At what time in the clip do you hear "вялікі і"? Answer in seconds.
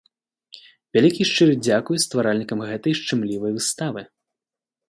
0.97-1.27